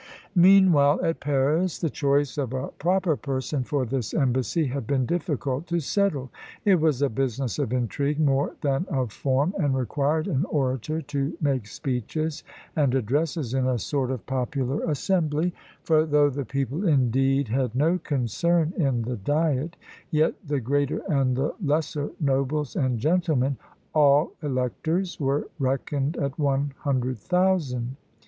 [0.33, 5.67] Meanwhile, at Paris, the choice of a proper person for this embassy had been difficult
[5.67, 6.31] to settle.
[6.65, 11.37] It was a business of intrigue more than of form, and required an orator to
[11.39, 12.43] make speeches
[12.75, 15.53] and addresses in a sort of popular assembly;
[15.83, 19.77] for though the people, indeed, had no concern in the diet,
[20.09, 23.55] yet the greater and the lesser nobles and gentlemen,
[23.93, 27.97] all electors, were reckoned at one hundred thousand.